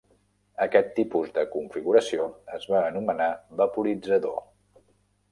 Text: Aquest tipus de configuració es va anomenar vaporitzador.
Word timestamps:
Aquest 0.65 0.87
tipus 0.99 1.33
de 1.35 1.43
configuració 1.55 2.25
es 2.57 2.65
va 2.71 2.79
anomenar 2.93 3.27
vaporitzador. 3.61 4.41